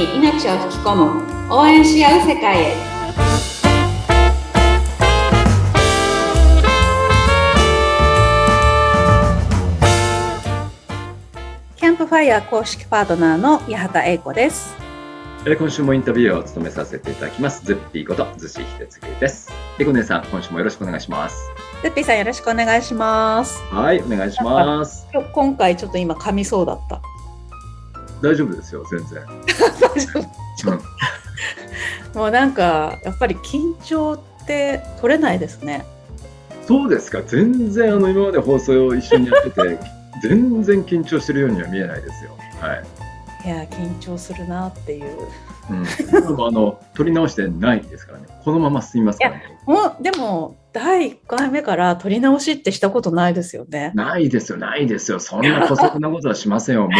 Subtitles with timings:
[0.00, 2.74] に命を吹き込む応援し合う世界へ。
[11.76, 14.74] キャンプファイヤー公式パートナーの八幡英子です。
[15.44, 17.64] えー今週もインタビューを務めさせていただきます。
[17.64, 19.52] ズッピーこと逗子秀次です。
[19.78, 21.50] えこねさん今週もよろしくお願いします。
[21.82, 23.62] ズッピーさんよろしくお願いします。
[23.64, 25.06] はいお願いします。
[25.34, 27.02] 今回ちょっと今噛みそうだった
[28.22, 29.22] 大丈夫ですよ全然、
[30.66, 32.18] うん。
[32.20, 35.84] もうなんかやっぱり緊張って取れないですね。
[36.66, 37.22] そうですか。
[37.22, 39.78] 全然あの今まで放送を一緒にやってて
[40.22, 42.30] 全然緊張してるようには見えないですよ。
[42.60, 42.84] はい。
[43.44, 45.16] いや緊張するなっていう。
[45.70, 48.26] うん、でもあの取り直してないですからね。
[48.44, 49.58] このまま進みますからね。
[49.66, 53.92] もうでも第1回目から撮り直しってしたことないですよね。
[53.94, 55.18] ないですよないですよ。
[55.18, 56.82] そんな姑息なことはしませんよ。
[56.88, 56.90] もう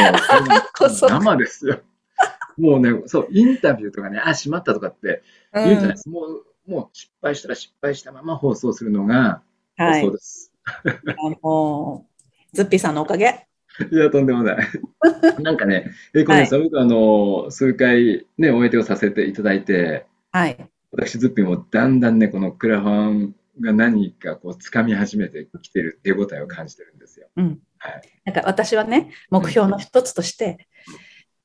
[1.09, 1.81] 生ですよ。
[2.59, 5.65] もうねそうインタビューとかねあしまったとかってうん。
[5.65, 9.43] 言うじゃないですか、もうもう失敗したら失敗したまま放送するのが
[9.77, 10.01] はい。
[10.01, 12.07] 放送です、あの
[12.53, 13.47] ズッピーさんのおかげ。
[13.93, 14.69] い、やとんでもない。
[15.43, 20.57] なんかねえこれさ、僕あの数回ねお相手をさせていただいてはい。
[20.93, 27.59] 私ズッピーもだんだんねこのクラファンが何かこう掴み始めてきてる手応えを感じてるんですようん。
[27.79, 30.69] はいなんか私はね、目標の一つとして、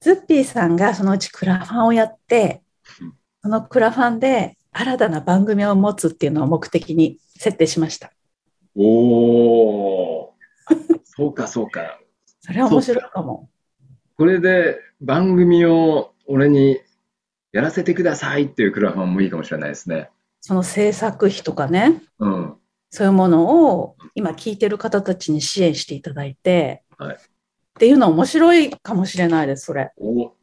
[0.02, 2.61] ズッピーさんがそのうちクラファンをやって
[3.02, 8.11] うん、そのクラファンで新たな番組を持つっていうのを目的に設定しました。
[8.75, 10.36] おお
[11.03, 11.99] そうかそうか
[12.41, 13.49] それは面白いかも。
[14.17, 16.80] これで番組を俺に
[17.52, 20.09] やらせてくださいっていうクラファンもいいかもしれないですね。
[20.48, 22.56] その制作費とかね、うん。
[22.92, 27.20] そういうものを今聞いてる方たちに支援していただいて、はいっ
[27.78, 29.92] ていうのは面白いかもしれないです、それ。
[29.98, 30.34] お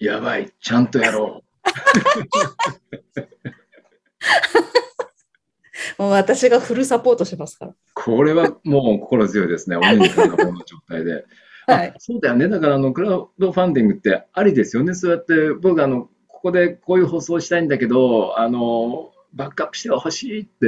[0.00, 1.44] やばい、ちゃんとやろ
[5.98, 7.70] もう私がフルサポートしますから。
[7.70, 7.76] う。
[7.94, 9.76] これはもう心強いですね。
[9.76, 11.22] お姉さんの方の状態で。
[11.68, 12.48] はいあそうだよね。
[12.48, 14.94] だからあのクラウドファンディングってありですよね。
[14.94, 20.66] そうやって僕あのここでこういう放送したいんだけど、あのバックアップしてほしいって、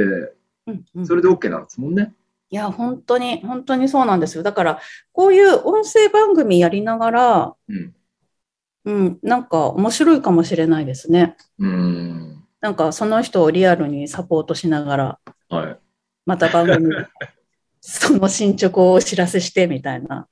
[0.67, 2.13] うんうんそれで OK なんですもんね。
[2.49, 4.43] いや、本当に、本当にそうなんですよ。
[4.43, 4.79] だから、
[5.11, 7.93] こういう音声番組やりながら、うん。
[8.83, 11.37] うん、なんか面白いかもしれないですね。
[11.59, 12.43] うーん。
[12.61, 15.79] なんかその人をリアルにサポートしながら、はい。
[16.25, 16.93] また番組、
[17.81, 20.27] その進捗をお知らせしてみたいな。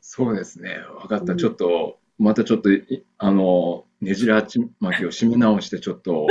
[0.00, 0.78] そうですね。
[1.00, 1.32] 分かった。
[1.32, 6.26] うんちょっと、またちょっとい、あの、ねじり鉢巻きを締め直して、ちょっと、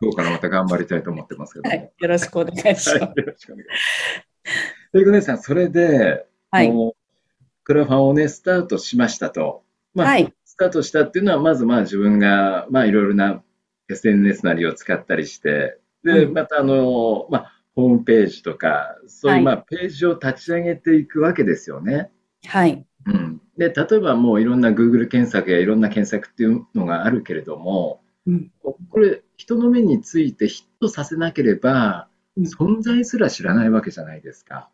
[0.00, 1.70] 今日からまた頑張りたいと思ってますけども。
[1.70, 2.90] はい、よろしくお願いします。
[2.90, 4.90] はい、よろしくお願いします。
[4.92, 6.72] ということでさん、それで、はい。
[7.64, 9.62] クラファンをね、スタートしましたと。
[9.94, 10.34] まあ、はい。
[10.44, 13.42] スタートしたっていうのは、まずまあ自分が、まあいろいろな
[13.90, 22.10] SNS なりを使ったりして、で、うんまたあの、まあ、ホームページとか、そういうまあページを立ち上げていくわけですよね。
[22.46, 22.84] はい。
[23.06, 28.50] うん、で例えばもういろんな Google 検索やいろんな検索っていうのがあるけれども、うん。
[28.62, 34.68] これ人の目についてヒットさせなければうん存在すら知らないわけじゃないですか。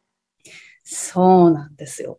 [0.82, 2.18] そうなんですよ。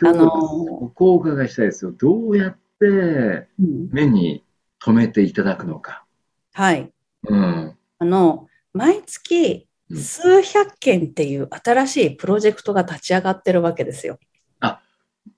[0.00, 1.90] あのーここをお伺いしたいですよ。
[1.90, 4.44] どうやってうん、目に
[4.78, 6.04] 留めていただくのか。
[6.52, 6.92] はい。
[7.24, 7.76] うん。
[7.98, 14.20] あの、毎月うん数百件っていう新しいプロジェクトが立ち上がってるわけですよ。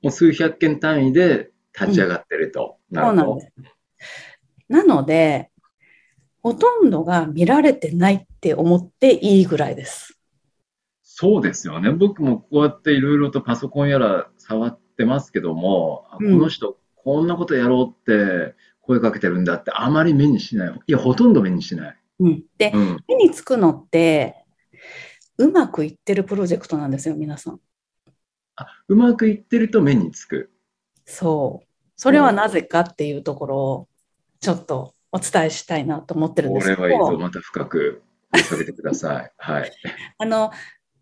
[0.03, 2.77] もう数百件単位で立ち上がってると。
[2.93, 3.53] そうなんです。
[4.69, 5.51] なので、
[6.45, 10.21] ほとんどが見られてないって思っていいぐらいです。
[11.03, 11.91] そうですよね。
[11.91, 20.81] 僕もこうやっていろいろとパソコンやら触ってますけども、うんの人こんなことやろうって声かけてるんだってあまり目にしない。
[20.87, 21.97] いや、ほとんど目にしない。
[22.21, 22.99] うん、で、うん。
[23.09, 24.45] 目につくのって、
[25.39, 27.61] うまくいってるプロジェクトなんですよ、皆さん。
[28.57, 30.53] あ、うまくいってると目につく。
[31.07, 31.67] そう。
[31.97, 33.89] それはなぜかっていうところを、
[34.41, 37.13] ちょっとお伝えしたいなと思ってるんこですけれはいいぞ。
[37.13, 38.03] ど、また深く
[38.33, 39.33] 掘り下げてください。
[39.39, 39.73] はい。
[40.19, 40.51] あの、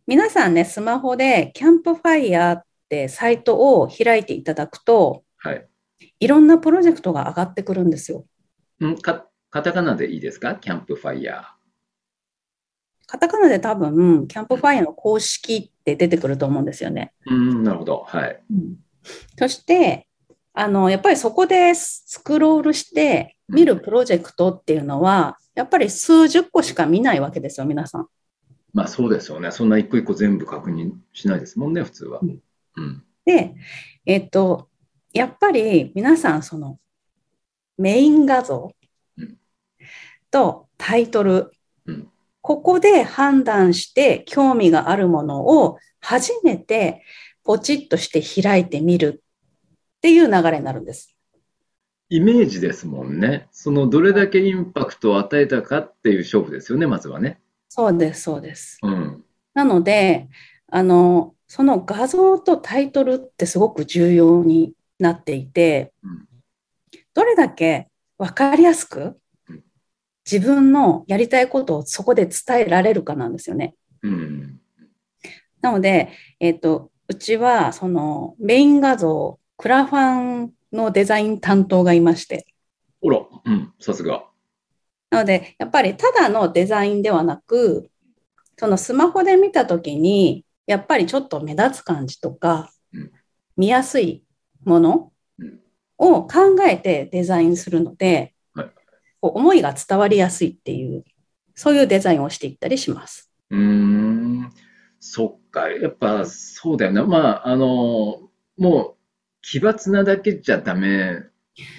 [0.06, 5.66] 皆さんね、スマホでキャンプファイヤーってサイトを開いていただくと、はい。
[6.20, 8.26] いろんなプロジェクトが上がってくるんですよ。
[8.84, 10.56] んか、カタカナでいいですか？
[10.56, 11.46] キャンプファイヤ
[13.06, 17.14] カタカナで多分、キャンプファイヤーの公式って出てくると思うんですよね。
[17.26, 17.34] ー。
[17.34, 18.04] うん、なるほど。
[18.06, 18.42] はい。
[19.38, 20.06] そして、
[20.54, 28.06] あの、やっぱりそこでスクロールして見るプロジェクトっていうのは、やっぱり数十個しか見ないわけですよ、皆さん。
[28.72, 29.50] まあそうですよね。
[29.50, 32.20] そんな一個一個全部確認しないですもんね、普通は。
[32.22, 32.38] うん
[32.76, 33.04] うん。
[33.24, 33.54] で、
[34.06, 34.68] えっと、
[35.12, 36.78] やっぱり皆さん、その、
[37.78, 38.70] メイン画像
[39.16, 39.36] うん
[40.30, 41.50] とタイトル、
[41.86, 42.08] うん
[42.44, 47.04] ここで判断して興味があるものを初めて
[47.44, 49.21] ポチッとして開いてみる
[50.02, 51.16] っていう流れになるんです。
[52.08, 53.46] イメージですもんね。
[53.52, 57.40] そのどれだけインパクトを与えたかっていう勝負ですよね、まずはね。
[57.68, 58.78] そうです、そうです。
[58.82, 59.24] うん。
[59.54, 60.28] なので、
[60.66, 66.28] あの、その画像とタイトルってすごく重要になっていて、うん
[67.14, 69.62] どれだけ分かりやすくうん
[70.30, 73.74] 自分のやりたいことをそこで伝えられるかなんですよね。
[74.02, 74.60] うん。
[75.60, 76.08] なので、
[76.40, 82.46] えっと、うちはそのメイン画像、クラファンのデザイン担当がいまして、
[83.00, 84.24] ほら、うん、さすが。
[85.10, 87.90] なので、やっぱりただのデザインではなく、
[88.56, 93.10] そのスマホで見たときに、やっぱりちょっと目立つ感じとかうん、
[93.56, 94.22] 見やすい
[94.64, 95.58] ものうん
[95.98, 98.70] を考えてデザインするのではい、
[99.20, 101.04] こう思いが伝わりやすいっていう、
[101.54, 103.30] そういうデザインをしていったりします。
[103.50, 104.52] うーん、
[104.98, 107.04] そっか、やっぱそうだよな。
[107.04, 108.94] まあ、あの、もう
[109.42, 111.24] 奇抜なだけじゃダメ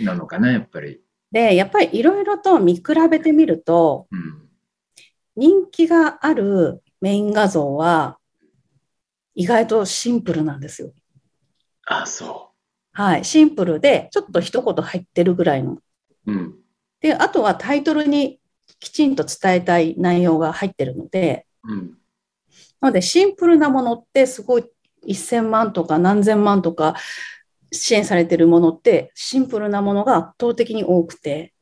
[0.02, 1.02] なのかな、やっぱり。
[1.32, 4.50] で、やっぱりいろいろと見比べてみると、うん。
[5.36, 8.20] 人気があるメイン画像は、
[9.34, 10.94] 意外とシンプルなんですよ。
[11.88, 12.52] あ、そ
[12.92, 13.26] はい。
[13.26, 15.74] シンプルで、ちょっと一言入ってるぐらいの。
[15.74, 15.82] う。
[16.28, 16.56] うん。
[17.00, 18.40] で、あとはタイトルに
[18.80, 21.98] きちんと伝えたい内容が入ってるので、うん。
[22.82, 24.66] なのでシンプルなものってすごい
[25.08, 26.96] 1000万とか何千万とか
[27.74, 31.54] 支援されてるものってシンプルなものが圧倒的に多くて、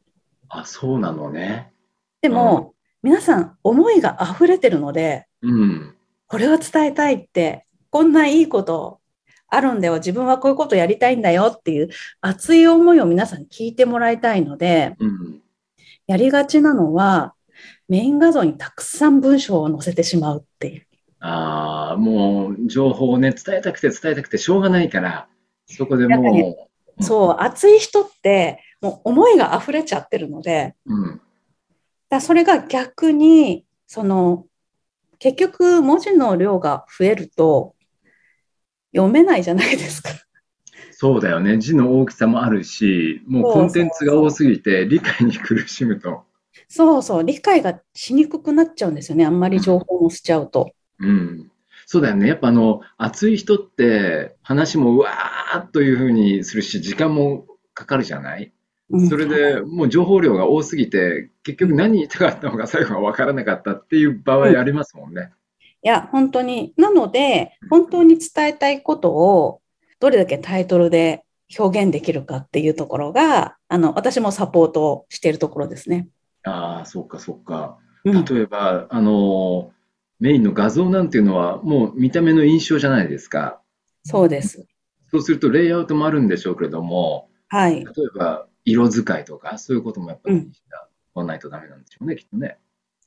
[0.49, 1.71] あ、そうなのね。
[2.21, 5.95] でも、皆さん思いが溢れてるので、うん。
[6.27, 8.99] これを伝えたいって、こんないいこと
[9.47, 11.89] あるんだよ、自分はこういうことやりたいんだよっていう
[12.21, 15.41] 熱い思いを皆さんに聞いてもらいたいので、うん。
[16.07, 17.33] やりがちなのは、
[17.87, 20.85] メイン画像にたくさん文章を載せてしまうっていう。
[21.19, 25.27] ああ、もう情報をね、伝えたくて伝えたくてしょうがないから、
[25.71, 26.71] そこでもうん
[27.03, 31.21] そう、熱い人って、もう思いが溢れちゃってるので、う、うん。
[32.09, 34.45] だそれが逆に、その、
[35.19, 37.75] 結局文字の量が増えると、
[38.93, 40.09] 読めないじゃないですか。
[40.91, 41.57] そうだよね。
[41.57, 46.23] 字の大きさもあるし、もうコンテンツが多すぎて理解に苦しむと。
[46.67, 49.25] そうそう、理解がしにくくなっちゃうんですよね。
[49.25, 50.71] あんまり情報を載せちゃうと。
[50.99, 51.50] うん。
[51.91, 52.25] そうだよね。
[52.25, 58.53] やっぱあの、熱い人って話もうわーっというふうにするし、時間もかかるじゃない？
[58.91, 65.31] うんそれでもう情報量が多すぎて、結局何言いたかったのか最後は分からなかったっていう場合ありますもんね。
[65.83, 66.73] いや、本当に。
[66.77, 69.59] なので、本当に伝えたいことを、
[69.99, 71.25] どれだけタイトルで
[71.59, 76.07] 表現できるかっていうところが、あの、私もサポートをしているところですね。
[76.43, 77.77] ああ、そっかそっか。
[78.05, 79.71] うん例えば、あの、
[80.21, 83.59] メインの画像なんていうのはもう見た目の印象じゃないですか。
[84.05, 84.65] そうです。
[85.09, 87.83] そうするとレイアウトもあるんでしょうけれども、はい。
[87.83, 87.85] 例え
[88.17, 90.47] ば色使いとかそういうこともやっぱり
[91.15, 92.57] わないとダメなんでしょうね、きっとね。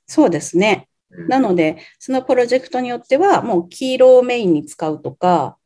[0.07, 0.89] そうですね。
[0.89, 5.57] うんなので、そのプロジェクトによっては、もう黄色をメインに使うとか、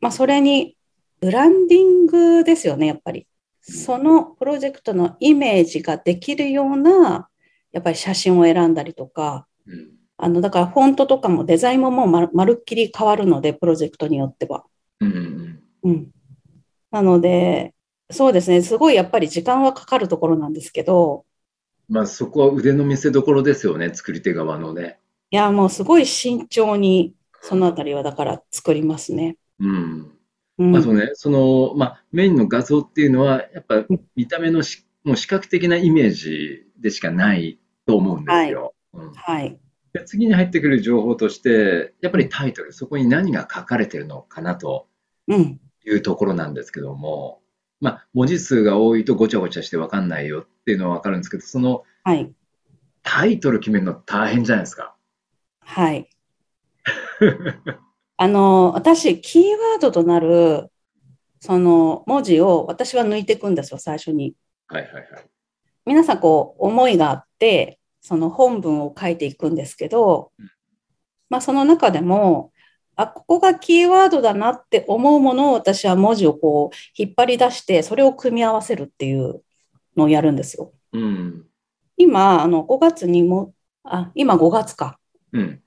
[0.00, 0.76] まあ、それに、
[1.18, 3.26] ブランディングですよね、やっぱり。
[3.60, 7.28] そのプロジェクトのイメージができるような、
[7.72, 14.64] やっぱり写真を選んだりとか、うんあの、だからフォントとかもデザインももうまるまるっきり変わるので、プロジェクトによっては。
[15.00, 16.10] うんうんうん。
[16.90, 17.74] なので、
[18.10, 21.26] そうですね、すごいやっぱり時間はかかるところなんですけど、
[21.90, 24.98] まあそこは腕の見せ所ですよね、作り手側のね。
[25.30, 27.12] いや、もうすごい慎重に、
[27.42, 29.36] そのあたりはだから作りますね。
[29.60, 30.10] うん。
[30.56, 33.84] うんあとね、その、まあ、メインの画像っていうのは、やっぱ
[34.16, 38.72] 見た目のし、もう視覚的なイメージでしかないと思うんですよ。
[38.94, 39.58] うんはい。
[39.94, 44.88] で次に入ってくる情報として、やっぱりタイトル、そこに何が書かれてるのかなと
[45.28, 45.60] うん。
[45.86, 47.40] いうところなんですけども、
[47.80, 52.32] まあ、文字数が多いとごちゃごちゃして分かんないよっていうのは分かるんですけど、そのはい。
[53.02, 54.96] タイトル決めるの大変じゃないですか。
[55.60, 56.08] はい。
[58.16, 60.70] あの、私、キーワードとなる、
[61.40, 64.34] その文字を私は抜いていくんですよ、最初に。
[64.68, 65.04] はいはいはい。
[65.84, 70.50] 皆さん、こう、思いがあって、その本文を書いていくんですけどうん、
[71.30, 72.52] まあ、その中でも、
[72.96, 79.42] あ、ここがキーワードだなって思うものを私は文字をこう、引っ張り出して、それを組み合わせるっていう
[79.96, 80.72] のをやるんですよ。
[80.92, 81.46] うん。
[81.96, 84.98] 今、あの、5月にも、あ、今5月か。
[85.32, 85.62] うん。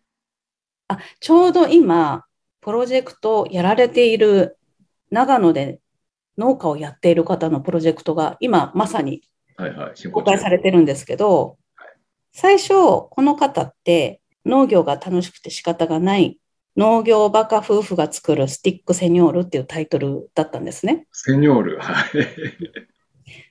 [0.87, 2.25] あ、ちょうど今、
[2.61, 4.57] プロジェクトをやられている
[5.09, 5.79] 長野で
[6.37, 9.21] 農家をやっている方のプロジェクトが今まさに
[10.11, 11.57] 公開されてるんですけど、
[12.39, 12.67] 最初、
[13.09, 16.37] この方って農業が楽しくて仕方がない
[16.75, 21.07] 農業バカ夫婦が作るスティックセニョールっていうタイトルだったんですね。
[21.11, 21.79] セニョール。
[21.79, 21.95] はい。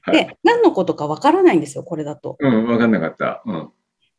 [0.02, 2.36] はいで、何のことかわからないんですよ、これだと。
[2.38, 3.42] うん、わかんなかった。
[3.44, 3.70] うん。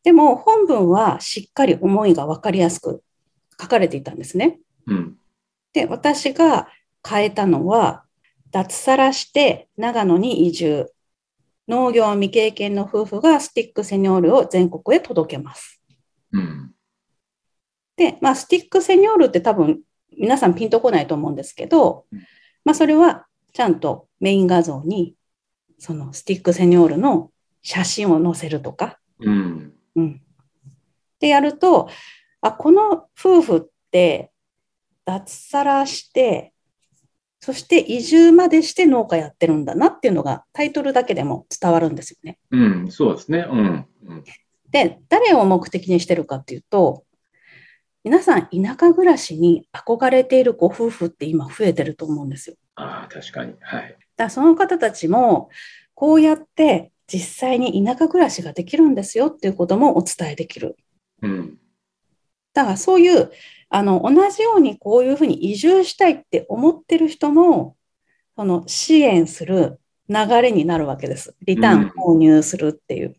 [0.04, 3.02] でも本文はしっかり思いがわかりやすく
[3.58, 4.58] 書かれていたんですね。
[4.86, 5.16] うん。
[5.72, 6.68] で、私が
[7.08, 8.04] 変えたのは、
[8.50, 10.92] 脱サラして長野に移住。
[11.68, 15.80] 農業未経験の夫婦がスティックセニョールを全国へ届けます。
[16.32, 16.72] うん。
[17.96, 19.80] で、まあ、スティックセニョールって多分
[20.16, 22.18] 皆さんピンとこないと思うんですけどうん、
[22.64, 25.14] まあ、それはちゃんとメイン画像に、
[25.78, 27.30] そのスティックセニョールの
[27.62, 29.72] 写真を載せるとか、うん。
[29.96, 30.22] うん。
[31.20, 31.88] でやると、
[32.40, 34.30] あ、この夫婦って
[35.04, 36.52] 脱サラして、
[37.40, 42.38] そして移住までして農家やってるんだなっていうのがタイトルだけでも伝わるんですよね。
[42.50, 42.90] うん。
[42.90, 43.46] そうですね。
[43.48, 43.86] うん。
[44.06, 44.24] うん。
[44.70, 47.04] で、誰を目的にしてるかっていうと、
[48.04, 52.56] 皆さん田舎暮らしに憧れているご夫婦って今増えてると思うんですよ。
[52.74, 53.54] ああ、確かに。
[53.60, 53.96] はい。
[54.16, 55.48] だその方たちも
[55.94, 60.76] こうやって実際に田舎暮らしができるんですよっていうこともお伝えできる。
[61.22, 61.58] うん。
[62.58, 63.30] だからそういう
[63.68, 67.76] あの同じようにこういうふうに移住したいって思ってる人も
[68.34, 71.36] その支援する流れになるわけです。
[71.46, 73.14] リターン購入するっていう。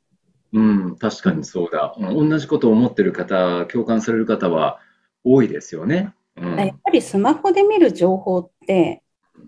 [0.52, 0.98] うん。
[0.98, 1.96] 確かにそうだ。
[1.98, 4.80] うん、同じことを思ってる方、共感される方は
[5.24, 6.14] 多いですよね。
[6.36, 6.58] うん。
[6.58, 9.04] やっぱりスマホで見る情報って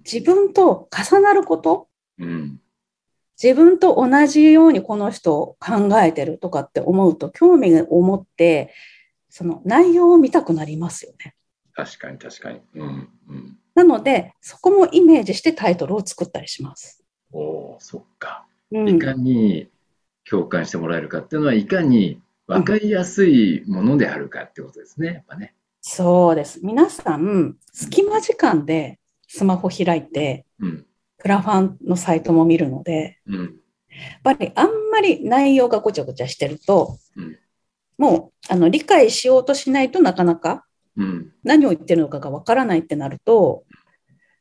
[0.06, 1.90] 自分と重なること？
[2.18, 2.62] うん。
[3.44, 8.72] 自分と同じようにこの人を考えてるとかって思うと興味を持って
[9.32, 11.34] その内容を見たくなりますよね。
[11.74, 12.60] 確かに、確かに。
[12.76, 13.10] うん。
[13.30, 13.58] うん。
[13.74, 17.04] なのでそこもイメージしてタイトルを作ったりします。
[17.32, 18.46] おお、そっか。
[18.72, 19.70] うんいかに
[20.30, 25.08] 共感してもらえるかっていうのは、いかに分かりやすいものであるかってことですね。
[25.08, 25.56] やっぱね。
[25.80, 26.60] そうです。
[26.62, 30.86] 皆さん隙間時間でスマホ開いてうん。
[31.18, 33.40] クラファンのサイトも見るのでうん。
[33.40, 37.38] やっぱりあんまり内容がごちゃごちゃしてると、うん
[38.02, 40.66] もうあの理解しようとしないとなかなか
[40.98, 41.32] うん。
[41.44, 43.64] 何を言ってるのかがわからないってなると、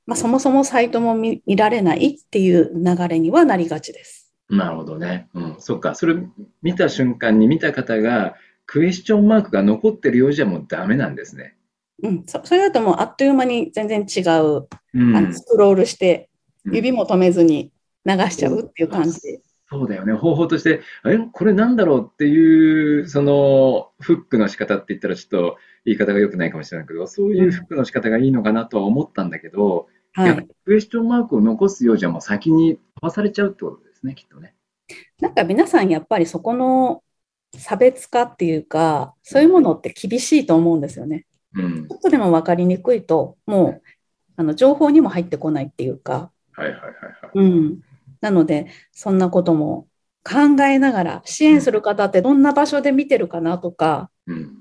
[0.06, 4.32] まあ、そもそもサイトも見見られないっていう流れにはなりがちです。
[4.48, 5.28] なるほどね。
[5.34, 5.56] うん。
[5.58, 5.94] そっか。
[5.94, 6.16] それ
[6.62, 11.54] 見た瞬間に見た方が、クエスチョンマークが残ってるようじゃもうダメなんですね。
[12.02, 15.16] うん、そそれだともうあっという間に全然違う、うん。
[15.16, 16.30] あのスクロールして
[16.64, 17.72] うん指も止めずに
[18.06, 19.20] 流しちゃうっていう感じ。
[19.70, 20.12] そうだよね。
[20.14, 34.54] 方法として、え、これなんだろうっていう、その、フックの仕方って言ったらちょっと言い方が良くないかもしれないけど、そういうフックの仕方がいいのかなとは思ったんだけど、はいやクエスチョンマークを残すようじゃもう先に飛ばされちゃうってことですね、きっとね。
[35.20, 37.02] なんか皆さんやっぱりそこの
[37.56, 41.26] 差別化っていうか、そういうものって厳しいと思うんですよね。
[41.54, 41.92] うんち。
[41.92, 43.82] ょっとでも分かりにくいと、もう
[44.36, 47.30] あの情報にも入ってこないっていうか、はいはいはいはい。
[47.34, 47.80] うん。
[48.20, 49.86] なので、そんなことも
[50.24, 54.56] 考えながら、支援する方ってどんな場所で見てるかなとか、うん。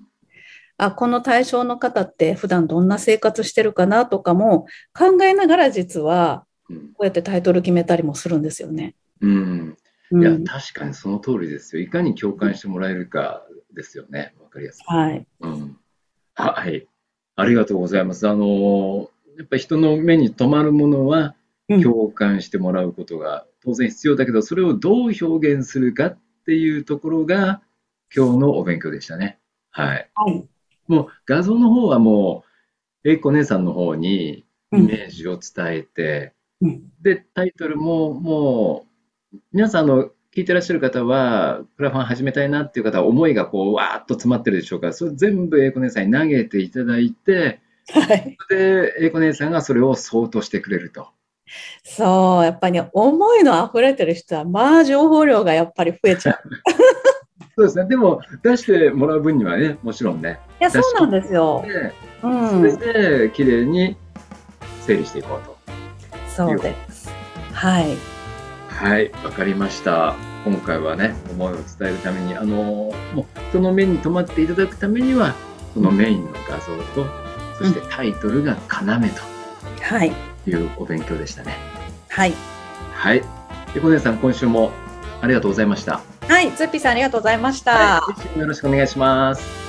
[0.78, 4.66] あ、この対象の方って普段どんな生活してるかなとかも
[4.98, 6.78] 考えながら実はうん。
[6.94, 8.96] こうやってタイトル決めたりもするんですよね。
[9.22, 9.78] うん。
[10.12, 11.82] いや、うん、確かにその通りですよ。
[11.82, 14.34] いかに共感してもらえるかですよね。
[14.42, 14.84] わかりやすい。
[14.86, 15.28] はい。
[15.42, 15.78] うん。
[16.36, 16.88] はい。
[17.36, 18.28] ありがとうございます。
[18.28, 21.36] あの、やっぱり人の目に留まるものは
[21.70, 27.62] うん共感してもらうことが当然必要だけど、それをどう表現するかっていうところが
[28.16, 29.40] 今日のお勉強でしたね。
[29.72, 30.10] はい。
[30.16, 30.48] はい。
[30.88, 32.44] もう画像の方はも
[33.04, 38.86] う、英子姉さんの方にイメージを伝えて、うんで、タイトルもも
[39.34, 47.62] う、皆さんあの、聞いてらっしゃる方は、クラファン始めたいなっていう方は、思いがこう、わーっと詰まってるでしょうから、それ全部英子姉さんに投げていただいて、
[47.92, 48.38] はい。
[48.50, 51.10] で、英子姉さんがそれを相当してくれると。
[51.84, 56.40] そう、やっぱり、ね、思いの溢れてる人は、まあ情報量がやっぱり増えちゃう。
[57.58, 57.90] そうですね。
[57.90, 60.40] でも、出してもらう分にはね、もちろんね。
[60.62, 61.66] いや、そうなんですよ。
[62.22, 62.28] そ
[62.62, 62.78] れん。
[62.78, 63.98] で、綺麗に
[64.86, 65.58] 整理していこうと。
[66.28, 67.10] そうです。
[67.52, 67.98] はい。
[68.70, 70.16] はい、わかりました。
[70.46, 75.36] 今回はね、思いを伝えるために、あの、もう人の目に留まっていただくためには、
[75.74, 77.10] そのメインの画像と、
[77.58, 78.86] そしてタイトルが要
[79.82, 80.29] はい。
[80.44, 81.56] というお勉強でしたね。
[82.10, 82.34] はい。
[82.94, 83.22] はい。
[83.74, 84.72] で、小根さん、今週も
[85.22, 86.02] ありがとうございました。
[86.28, 86.52] はい。
[86.52, 88.02] ツッピーさんありがとうございました。
[88.02, 89.69] はい、よろしくお願いします。